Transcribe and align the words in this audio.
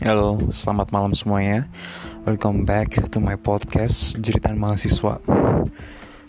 Halo, 0.00 0.40
selamat 0.48 0.96
malam 0.96 1.12
semuanya. 1.12 1.68
Welcome 2.24 2.64
back 2.64 2.96
to 3.12 3.20
my 3.20 3.36
podcast 3.36 4.16
Jeritan 4.16 4.56
Mahasiswa. 4.56 5.20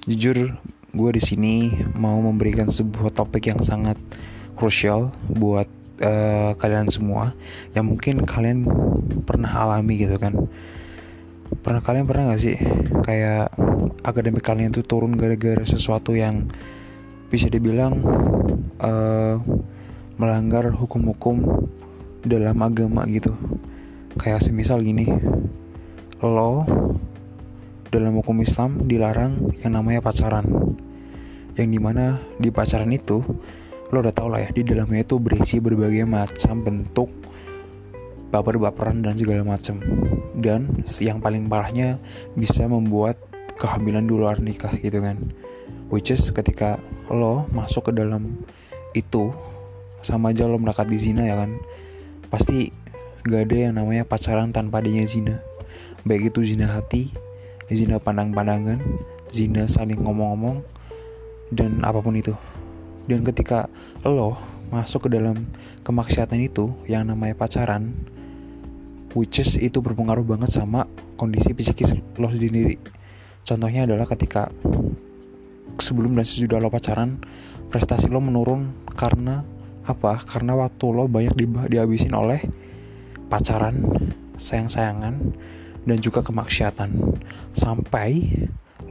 Jujur, 0.04 0.60
gue 0.92 1.10
di 1.16 1.24
sini 1.24 1.72
mau 1.96 2.20
memberikan 2.20 2.68
sebuah 2.68 3.16
topik 3.16 3.48
yang 3.48 3.64
sangat 3.64 3.96
krusial 4.60 5.16
buat 5.24 5.72
uh, 6.04 6.52
kalian 6.60 6.92
semua, 6.92 7.32
yang 7.72 7.96
mungkin 7.96 8.28
kalian 8.28 8.68
pernah 9.24 9.64
alami 9.64 10.04
gitu 10.04 10.20
kan. 10.20 10.52
Pernah 11.64 11.80
kalian 11.80 12.04
pernah 12.04 12.36
gak 12.36 12.44
sih 12.44 12.60
kayak 13.08 13.56
akademik 14.04 14.44
kalian 14.44 14.76
tuh 14.76 14.84
turun 14.84 15.16
gara-gara 15.16 15.64
sesuatu 15.64 16.12
yang 16.12 16.44
bisa 17.32 17.48
dibilang 17.48 18.04
uh, 18.84 19.40
melanggar 20.20 20.68
hukum-hukum 20.76 21.72
dalam 22.26 22.58
agama 22.62 23.06
gitu. 23.10 23.34
Kayak 24.20 24.44
semisal 24.44 24.84
gini 24.84 25.08
lo 26.22 26.68
dalam 27.90 28.14
hukum 28.22 28.40
Islam 28.46 28.86
dilarang 28.86 29.56
yang 29.62 29.74
namanya 29.74 30.04
pacaran. 30.06 30.46
Yang 31.58 31.68
di 31.68 31.80
mana 31.82 32.22
di 32.38 32.50
pacaran 32.54 32.92
itu 32.94 33.20
lo 33.92 33.98
udah 34.00 34.14
tau 34.16 34.32
lah 34.32 34.48
ya 34.48 34.50
di 34.56 34.64
dalamnya 34.64 35.04
itu 35.04 35.20
berisi 35.20 35.60
berbagai 35.60 36.08
macam 36.08 36.64
bentuk 36.64 37.10
baper-baperan 38.32 39.04
dan 39.04 39.20
segala 39.20 39.44
macam. 39.44 39.82
Dan 40.38 40.88
yang 41.04 41.20
paling 41.20 41.52
parahnya 41.52 42.00
bisa 42.38 42.64
membuat 42.70 43.20
kehamilan 43.60 44.08
di 44.08 44.14
luar 44.16 44.40
nikah 44.40 44.72
gitu 44.80 45.04
kan. 45.04 45.20
Which 45.92 46.14
is 46.14 46.24
ketika 46.32 46.80
lo 47.12 47.44
masuk 47.52 47.92
ke 47.92 48.00
dalam 48.00 48.40
itu 48.96 49.36
sama 50.00 50.32
aja 50.32 50.48
lo 50.48 50.58
melekat 50.58 50.88
di 50.88 50.98
zina 50.98 51.28
ya 51.28 51.36
kan 51.38 51.52
pasti 52.32 52.72
gak 53.28 53.52
ada 53.52 53.58
yang 53.70 53.74
namanya 53.78 54.08
pacaran 54.08 54.50
tanpa 54.56 54.80
adanya 54.80 55.04
zina. 55.06 55.44
Baik 56.08 56.34
itu 56.34 56.56
zina 56.56 56.66
hati 56.66 57.14
zina 57.72 58.02
pandang-pandangan 58.04 58.84
zina 59.32 59.64
saling 59.64 60.00
ngomong-ngomong 60.04 60.64
dan 61.52 61.84
apa 61.84 62.00
pun 62.00 62.16
itu. 62.16 62.34
Dan 63.06 63.28
ketika 63.28 63.68
lo 64.08 64.40
masuk 64.72 65.08
ke 65.08 65.20
dalam 65.20 65.44
kemaksiatan 65.84 66.40
itu 66.40 66.72
yang 66.88 67.08
namanya 67.12 67.36
pacaran 67.36 67.92
which 69.12 69.44
is 69.44 69.60
itu 69.60 69.84
berpengaruh 69.84 70.24
banget 70.24 70.52
sama 70.52 70.88
kondisi 71.20 71.52
psikis 71.52 71.96
lo 72.16 72.32
sendiri. 72.32 72.80
Contohnya 73.44 73.84
adalah 73.84 74.08
ketika 74.08 74.48
sebelum 75.80 76.16
dan 76.16 76.24
sesudah 76.28 76.60
lo 76.60 76.72
pacaran 76.72 77.20
prestasi 77.72 78.08
lo 78.12 78.20
menurun 78.20 78.72
karena 78.96 79.44
apa? 79.86 80.22
Karena 80.26 80.54
waktu 80.58 80.86
lo 80.94 81.10
banyak 81.10 81.34
di, 81.38 81.46
dihabisin 81.46 82.14
oleh 82.14 82.42
pacaran 83.32 83.82
sayang-sayangan 84.38 85.16
dan 85.86 85.98
juga 85.98 86.22
kemaksiatan. 86.22 86.94
Sampai 87.54 88.30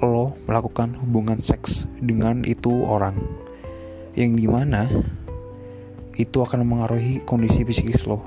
lo 0.01 0.35
melakukan 0.49 0.97
hubungan 0.99 1.39
seks 1.45 1.87
dengan 2.03 2.43
itu 2.47 2.73
orang. 2.87 3.19
Yang 4.19 4.33
di 4.43 4.47
mana 4.51 4.91
itu 6.19 6.39
akan 6.43 6.67
mengaruhi 6.67 7.23
kondisi 7.23 7.63
psikis 7.63 8.05
lo. 8.09 8.27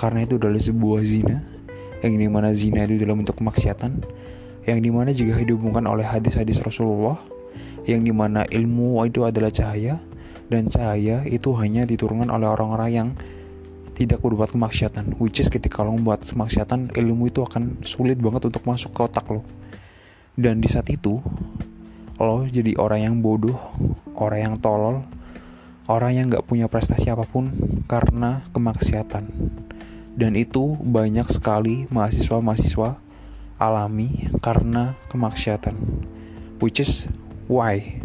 Karena 0.00 0.24
itu 0.24 0.40
adalah 0.40 0.62
sebuah 0.62 1.00
zina. 1.04 1.44
Yang 2.00 2.14
di 2.14 2.28
mana 2.30 2.48
zina 2.54 2.86
itu 2.86 3.02
dalam 3.02 3.20
bentuk 3.20 3.36
kemaksiatan. 3.42 4.00
Yang 4.64 4.78
di 4.80 4.90
mana 4.94 5.10
juga 5.12 5.42
dihubungkan 5.42 5.84
oleh 5.84 6.06
hadis-hadis 6.06 6.60
Rasulullah 6.62 7.18
yang 7.88 8.04
di 8.04 8.12
mana 8.12 8.44
ilmu 8.44 9.00
itu 9.08 9.24
adalah 9.24 9.48
cahaya 9.48 9.96
dan 10.48 10.72
cahaya 10.72 11.24
itu 11.28 11.52
hanya 11.56 11.84
diturunkan 11.84 12.32
oleh 12.32 12.48
orang-orang 12.48 12.90
yang 12.90 13.08
tidak 13.92 14.22
berbuat 14.22 14.54
kemaksiatan 14.54 15.18
which 15.20 15.42
is 15.42 15.52
ketika 15.52 15.84
lo 15.84 15.92
membuat 15.92 16.24
kemaksiatan 16.24 16.94
ilmu 16.94 17.28
itu 17.28 17.44
akan 17.44 17.82
sulit 17.84 18.16
banget 18.16 18.48
untuk 18.48 18.64
masuk 18.64 18.96
ke 18.96 19.00
otak 19.04 19.26
lo. 19.28 19.44
Dan 20.38 20.62
di 20.64 20.68
saat 20.70 20.88
itu 20.88 21.20
lo 22.18 22.46
jadi 22.48 22.74
orang 22.80 23.00
yang 23.04 23.14
bodoh 23.20 23.58
orang 24.18 24.40
yang 24.50 24.54
tolol 24.58 25.06
orang 25.88 26.12
yang 26.14 26.26
gak 26.28 26.44
punya 26.46 26.66
prestasi 26.68 27.08
apa 27.08 27.24
pun 27.24 27.52
karena 27.86 28.44
kemaksiatan. 28.52 29.24
Dan 30.18 30.34
itu 30.34 30.74
banyak 30.82 31.30
sekali 31.30 31.86
mahasiswa-mahasiswa 31.94 32.98
alami 33.58 34.30
karena 34.38 34.94
kemaksiatan 35.10 35.74
which 36.62 36.78
is 36.78 37.10
why 37.50 37.97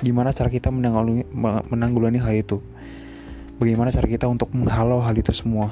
gimana 0.00 0.32
cara 0.32 0.48
kita 0.48 0.72
menanggulangi, 0.72 1.24
menanggulangi 1.68 2.20
hal 2.20 2.34
itu? 2.36 2.58
Bagaimana 3.60 3.92
cara 3.92 4.08
kita 4.08 4.24
untuk 4.24 4.48
menghalau 4.56 5.04
hal 5.04 5.12
itu 5.12 5.36
semua? 5.36 5.68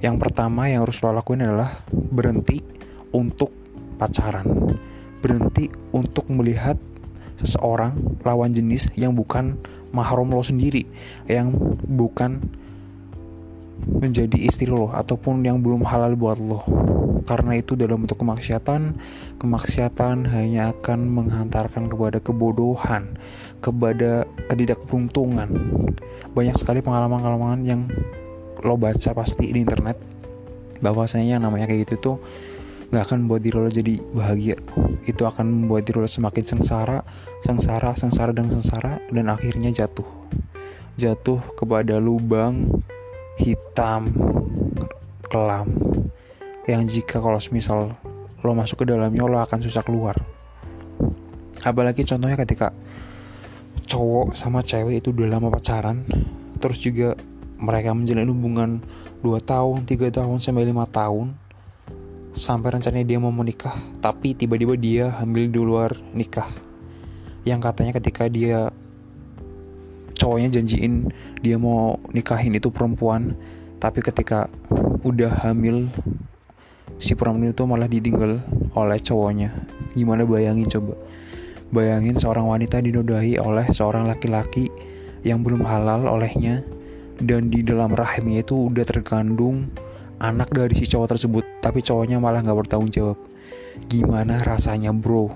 Yang 0.00 0.16
pertama 0.20 0.68
yang 0.68 0.84
harus 0.84 1.00
lo 1.04 1.12
lakuin 1.12 1.44
adalah 1.44 1.84
berhenti 1.92 2.64
untuk 3.12 3.52
pacaran. 4.00 4.44
Berhenti 5.20 5.68
untuk 5.92 6.28
melihat 6.32 6.76
seseorang 7.40 7.96
lawan 8.24 8.52
jenis 8.56 8.88
yang 8.96 9.12
bukan 9.12 9.56
mahram 9.94 10.30
lo 10.32 10.42
sendiri 10.42 10.88
yang 11.30 11.54
bukan 11.86 12.42
menjadi 13.84 14.38
istri 14.38 14.70
lo 14.70 14.90
ataupun 14.90 15.44
yang 15.44 15.60
belum 15.60 15.84
halal 15.84 16.16
buat 16.16 16.38
lo. 16.40 16.62
Karena 17.24 17.56
itu 17.56 17.72
dalam 17.72 18.04
bentuk 18.04 18.20
kemaksiatan 18.20 19.00
kemaksiatan 19.40 20.28
hanya 20.28 20.76
akan 20.76 21.08
menghantarkan 21.08 21.88
kepada 21.88 22.20
kebodohan 22.20 23.16
kepada 23.64 24.28
ketidakberuntungan. 24.52 25.48
Banyak 26.36 26.56
sekali 26.60 26.84
pengalaman-pengalaman 26.84 27.64
yang 27.64 27.88
lo 28.60 28.76
baca 28.76 29.16
pasti 29.16 29.52
di 29.52 29.64
internet 29.64 29.96
bahwasanya 30.84 31.40
yang 31.40 31.44
namanya 31.48 31.64
kayak 31.64 31.88
gitu 31.88 31.96
tuh 31.96 32.16
nggak 32.92 33.08
akan 33.08 33.24
membuat 33.24 33.42
diri 33.42 33.56
lo 33.56 33.70
jadi 33.72 33.94
bahagia. 34.12 34.56
Itu 35.08 35.24
akan 35.24 35.64
membuat 35.64 35.88
diri 35.88 36.04
lo 36.04 36.08
semakin 36.08 36.44
sengsara 36.44 37.00
sengsara 37.40 37.96
sengsara 37.96 38.36
dan 38.36 38.52
sengsara 38.52 39.00
dan 39.08 39.32
akhirnya 39.32 39.72
jatuh. 39.72 40.06
Jatuh 41.00 41.40
kepada 41.56 41.96
lubang 41.96 42.68
hitam 43.38 44.14
kelam 45.26 45.66
yang 46.70 46.86
jika 46.86 47.20
kalau 47.20 47.36
misal 47.52 47.92
lo 48.44 48.52
masuk 48.52 48.84
ke 48.84 48.88
dalamnya 48.88 49.24
lo 49.24 49.40
akan 49.40 49.58
susah 49.64 49.82
keluar. 49.84 50.16
Apalagi 51.64 52.04
contohnya 52.04 52.36
ketika 52.36 52.76
cowok 53.88 54.36
sama 54.36 54.60
cewek 54.60 55.00
itu 55.00 55.12
udah 55.12 55.28
lama 55.36 55.48
pacaran 55.52 56.04
terus 56.60 56.80
juga 56.80 57.16
mereka 57.60 57.92
menjalin 57.96 58.28
hubungan 58.28 58.70
2 59.24 59.40
tahun, 59.40 59.88
3 59.88 60.12
tahun, 60.12 60.38
sampai 60.40 60.68
5 60.68 60.84
tahun 60.92 61.26
sampai 62.34 62.68
rencananya 62.74 63.06
dia 63.06 63.18
mau 63.22 63.30
menikah 63.30 63.78
tapi 64.02 64.34
tiba-tiba 64.34 64.74
dia 64.74 65.04
hamil 65.22 65.48
di 65.48 65.60
luar 65.60 65.96
nikah. 66.12 66.50
Yang 67.44 67.60
katanya 67.70 67.92
ketika 68.00 68.24
dia 68.28 68.72
cowoknya 70.24 70.56
janjiin 70.56 71.12
dia 71.44 71.60
mau 71.60 72.00
nikahin 72.16 72.56
itu 72.56 72.72
perempuan. 72.72 73.36
Tapi 73.76 74.00
ketika 74.00 74.48
udah 75.04 75.44
hamil 75.44 75.92
si 76.96 77.12
perempuan 77.12 77.52
itu 77.52 77.68
malah 77.68 77.84
ditinggal 77.84 78.40
oleh 78.72 78.98
cowoknya. 79.04 79.52
Gimana 79.92 80.24
bayangin 80.24 80.72
coba? 80.72 80.96
Bayangin 81.68 82.16
seorang 82.16 82.48
wanita 82.48 82.80
dinodai 82.80 83.36
oleh 83.36 83.68
seorang 83.68 84.08
laki-laki 84.08 84.72
yang 85.20 85.44
belum 85.44 85.60
halal 85.68 86.08
olehnya 86.08 86.64
dan 87.20 87.52
di 87.52 87.60
dalam 87.60 87.92
rahimnya 87.92 88.40
itu 88.40 88.72
udah 88.72 88.84
terkandung 88.88 89.68
anak 90.24 90.48
dari 90.56 90.72
si 90.78 90.88
cowok 90.88 91.18
tersebut 91.18 91.44
tapi 91.60 91.84
cowoknya 91.84 92.16
malah 92.16 92.40
nggak 92.40 92.64
bertanggung 92.64 92.88
jawab. 92.88 93.18
Gimana 93.92 94.40
rasanya 94.40 94.96
bro? 94.96 95.28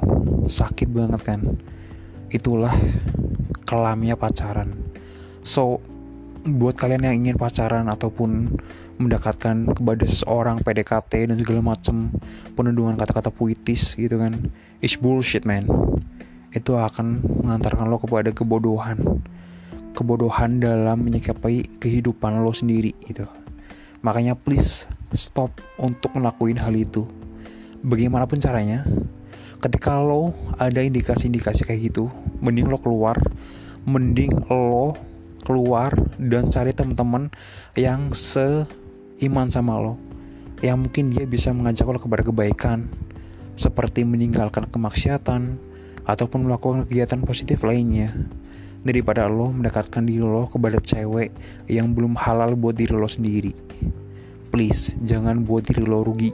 Sakit 0.49 0.89
banget 0.89 1.21
kan? 1.27 1.45
Itulah 2.33 2.73
kelamnya 3.69 4.17
pacaran. 4.17 4.73
So 5.45 5.85
buat 6.49 6.81
kalian 6.81 7.05
yang 7.05 7.17
ingin 7.21 7.37
pacaran 7.37 7.93
ataupun 7.93 8.57
mendekatkan 8.97 9.77
kepada 9.77 10.09
seseorang 10.09 10.65
PDKT 10.65 11.29
dan 11.29 11.37
segala 11.37 11.77
macam 11.77 12.11
penundungan 12.57 12.97
kata-kata 12.97 13.29
puitis 13.29 13.95
gitu 13.95 14.17
kan 14.17 14.49
is 14.81 14.97
bullshit 14.97 15.45
man. 15.45 15.69
Itu 16.57 16.81
akan 16.81 17.21
mengantarkan 17.45 17.87
lo 17.93 18.01
kepada 18.01 18.33
kebodohan. 18.33 19.21
Kebodohan 19.93 20.65
dalam 20.65 21.05
menyikapi 21.05 21.79
kehidupan 21.79 22.41
lo 22.41 22.57
sendiri 22.57 22.97
gitu. 23.05 23.29
Makanya 24.01 24.33
please 24.33 24.89
stop 25.13 25.53
untuk 25.77 26.17
ngelakuin 26.17 26.57
hal 26.57 26.73
itu. 26.73 27.05
Bagaimanapun 27.85 28.41
caranya 28.43 28.83
ketika 29.59 29.99
lo 29.99 30.35
ada 30.59 30.81
indikasi-indikasi 30.83 31.67
kayak 31.67 31.91
gitu 31.93 32.07
mending 32.39 32.71
lo 32.71 32.79
keluar 32.79 33.19
mending 33.89 34.31
lo 34.51 34.95
keluar 35.49 35.97
dan 36.21 36.53
cari 36.53 36.77
teman-teman 36.77 37.33
yang 37.73 38.13
se 38.13 38.69
iman 39.25 39.49
sama 39.49 39.81
lo. 39.81 39.97
Yang 40.61 40.79
mungkin 40.85 41.05
dia 41.15 41.25
bisa 41.25 41.55
mengajak 41.55 41.89
lo 41.89 41.97
kepada 41.97 42.27
kebaikan 42.27 42.91
seperti 43.57 44.05
meninggalkan 44.05 44.69
kemaksiatan 44.69 45.57
ataupun 46.05 46.45
melakukan 46.45 46.85
kegiatan 46.85 47.25
positif 47.25 47.65
lainnya. 47.65 48.13
Daripada 48.85 49.27
lo 49.27 49.51
mendekatkan 49.51 50.07
diri 50.07 50.23
lo 50.23 50.47
kepada 50.53 50.79
cewek 50.85 51.33
yang 51.67 51.97
belum 51.97 52.15
halal 52.15 52.53
buat 52.55 52.77
diri 52.77 52.95
lo 52.95 53.09
sendiri. 53.09 53.57
Please 54.53 54.97
jangan 55.09 55.49
buat 55.49 55.65
diri 55.65 55.89
lo 55.89 56.05
rugi. 56.05 56.31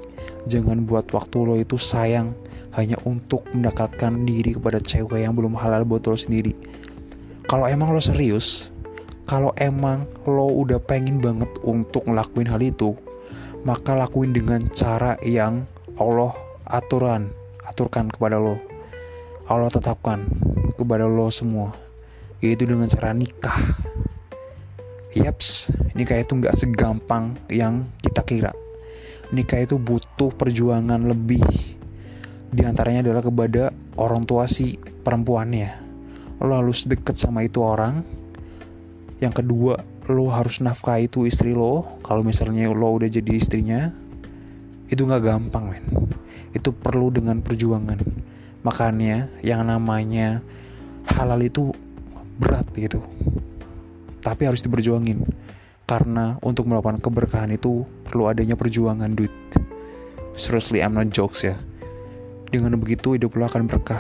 Jangan 0.51 0.85
buat 0.85 1.09
waktu 1.15 1.37
lo 1.41 1.55
itu 1.57 1.79
sayang 1.79 2.35
hanya 2.75 2.99
untuk 3.07 3.47
mendekatkan 3.55 4.27
diri 4.27 4.55
kepada 4.59 4.83
cewek 4.83 5.23
yang 5.23 5.35
belum 5.35 5.55
halal 5.55 5.87
buat 5.87 6.05
lo 6.07 6.19
sendiri 6.19 6.55
kalau 7.47 7.67
emang 7.71 7.95
lo 7.95 8.03
serius 8.03 8.71
kalau 9.25 9.55
emang 9.57 10.05
lo 10.29 10.51
udah 10.53 10.79
pengen 10.83 11.23
banget 11.23 11.49
untuk 11.65 12.05
ngelakuin 12.05 12.51
hal 12.51 12.61
itu 12.61 12.93
maka 13.65 13.97
lakuin 13.97 14.37
dengan 14.37 14.67
cara 14.77 15.17
yang 15.25 15.65
Allah 15.97 16.37
aturan 16.69 17.33
aturkan 17.65 18.13
kepada 18.13 18.37
lo 18.37 18.61
Allah 19.49 19.73
tetapkan 19.73 20.27
kepada 20.77 21.09
lo 21.09 21.33
semua 21.33 21.73
yaitu 22.45 22.69
dengan 22.69 22.91
cara 22.93 23.17
nikah 23.17 23.57
Yaps, 25.15 25.71
nikah 25.95 26.19
itu 26.19 26.35
nggak 26.35 26.59
segampang 26.59 27.39
yang 27.47 27.87
kita 28.03 28.27
kira. 28.27 28.51
Nikah 29.31 29.63
itu 29.63 29.79
butuh 29.79 30.35
perjuangan 30.35 31.07
lebih. 31.07 31.39
Di 32.55 32.63
antaranya 32.63 33.11
adalah 33.11 33.27
kepada 33.27 33.75
orang 33.99 34.23
tua 34.23 34.47
si 34.47 34.79
perempuannya. 34.79 35.83
Lo 36.39 36.55
harus 36.55 36.87
deket 36.87 37.19
sama 37.19 37.43
itu 37.43 37.59
orang. 37.59 38.07
Yang 39.19 39.43
kedua, 39.43 39.83
lo 40.07 40.31
harus 40.31 40.63
nafkah 40.63 41.03
itu 41.03 41.27
istri 41.27 41.51
lo. 41.51 41.99
Kalau 42.07 42.23
misalnya 42.23 42.71
lo 42.71 42.95
udah 42.95 43.11
jadi 43.11 43.35
istrinya, 43.35 43.91
itu 44.87 45.03
nggak 45.03 45.25
gampang, 45.27 45.75
men. 45.75 45.85
Itu 46.55 46.71
perlu 46.71 47.11
dengan 47.11 47.43
perjuangan. 47.43 47.99
Makanya 48.63 49.27
yang 49.43 49.67
namanya 49.67 50.39
halal 51.11 51.43
itu 51.43 51.75
berat 52.41 52.67
gitu 52.75 52.99
tapi 54.25 54.49
harus 54.49 54.65
diperjuangin 54.65 55.21
karena 55.85 56.41
untuk 56.41 56.65
melakukan 56.65 56.97
keberkahan 56.99 57.53
itu 57.53 57.85
perlu 58.09 58.33
adanya 58.33 58.57
perjuangan 58.57 59.13
dude 59.13 59.35
seriously 60.35 60.81
I'm 60.81 60.97
not 60.97 61.13
jokes 61.13 61.45
ya 61.45 61.61
dengan 62.55 62.79
begitu 62.79 63.19
hidup 63.19 63.35
lo 63.35 63.51
akan 63.51 63.67
berkah. 63.67 63.99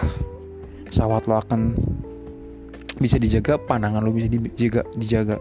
Sawat 0.94 1.26
lo 1.26 1.42
akan 1.42 1.74
bisa 3.02 3.18
dijaga 3.18 3.58
pandangan 3.58 3.98
lo 3.98 4.14
bisa 4.14 4.30
dijaga 4.30 4.86
dijaga. 4.94 5.36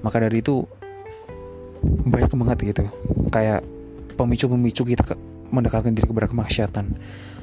Maka 0.00 0.24
dari 0.24 0.40
itu 0.40 0.64
banyak 1.84 2.32
banget 2.32 2.58
gitu. 2.72 2.84
Kayak 3.28 3.60
pemicu-pemicu 4.16 4.82
kita 4.84 5.02
ke, 5.04 5.14
mendekatkan 5.52 5.92
diri 5.92 6.08
kepada 6.08 6.28
kemaksiatan. 6.28 6.86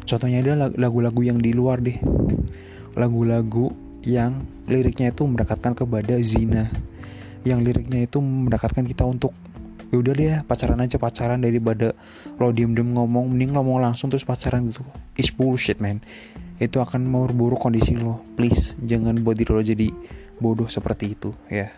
Contohnya 0.07 0.41
ada 0.41 0.73
lagu-lagu 0.73 1.21
yang 1.21 1.37
di 1.37 1.53
luar 1.53 1.81
deh. 1.81 1.97
Lagu-lagu 2.97 3.73
yang 4.05 4.45
liriknya 4.65 5.13
itu 5.13 5.25
mendekatkan 5.25 5.77
kepada 5.77 6.17
zina. 6.23 6.69
Yang 7.45 7.59
liriknya 7.71 8.09
itu 8.09 8.17
mendekatkan 8.17 8.87
kita 8.87 9.05
untuk 9.05 9.35
ya 9.87 9.95
udah 10.03 10.13
deh 10.13 10.39
pacaran 10.43 10.79
aja 10.83 10.99
pacaran 10.99 11.39
daripada 11.39 11.95
lo 12.35 12.51
diem 12.51 12.75
diem 12.75 12.91
ngomong 12.91 13.31
mending 13.31 13.55
lo 13.55 13.63
ngomong 13.63 13.87
langsung 13.87 14.11
terus 14.11 14.27
pacaran 14.27 14.67
gitu. 14.67 14.83
Is 15.15 15.31
bullshit 15.31 15.79
man. 15.79 16.03
Itu 16.59 16.81
akan 16.83 17.07
memperburuk 17.07 17.61
kondisi 17.61 17.95
lo. 17.95 18.19
Please 18.35 18.75
jangan 18.83 19.21
buat 19.23 19.39
diri 19.39 19.51
lo 19.53 19.63
jadi 19.63 19.87
bodoh 20.37 20.67
seperti 20.67 21.15
itu 21.15 21.31
ya. 21.47 21.71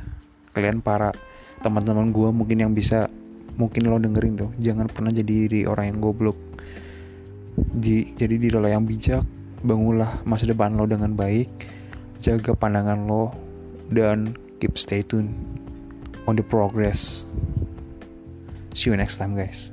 Kalian 0.55 0.81
para 0.81 1.13
teman-teman 1.61 2.09
gue 2.09 2.29
mungkin 2.31 2.57
yang 2.63 2.71
bisa 2.73 3.11
mungkin 3.59 3.87
lo 3.87 4.01
dengerin 4.01 4.33
tuh. 4.39 4.51
Jangan 4.57 4.89
pernah 4.89 5.13
jadi 5.13 5.47
diri 5.47 5.61
orang 5.69 5.93
yang 5.93 5.99
goblok. 6.01 6.37
Di, 7.59 8.15
jadi 8.15 8.39
diri 8.39 8.55
lo 8.55 8.65
yang 8.65 8.87
bijak 8.87 9.21
bangunlah 9.59 10.23
masa 10.23 10.47
depan 10.47 10.79
lo 10.79 10.87
dengan 10.87 11.11
baik 11.11 11.51
jaga 12.23 12.55
pandangan 12.55 13.03
lo 13.03 13.35
dan 13.91 14.31
keep 14.63 14.79
stay 14.79 15.03
tune 15.03 15.35
on 16.27 16.39
the 16.39 16.45
progress 16.45 17.27
see 18.73 18.89
you 18.89 18.97
next 18.97 19.17
time 19.17 19.35
guys 19.35 19.71